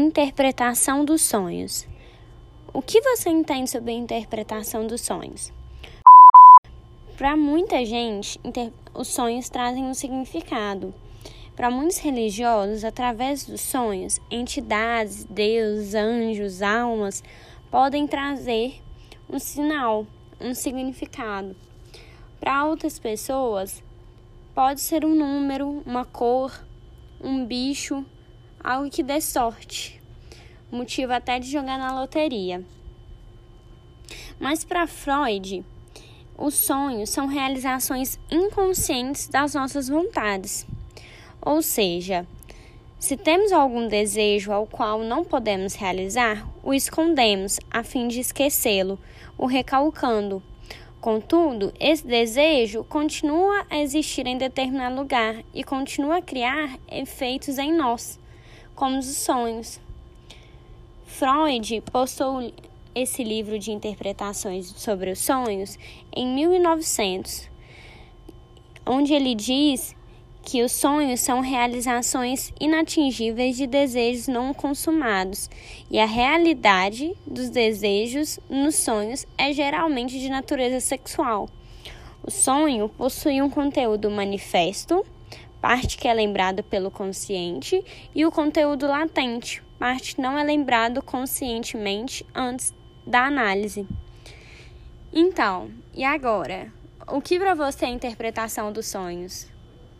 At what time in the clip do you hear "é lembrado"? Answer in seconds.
86.08-86.62, 90.38-91.02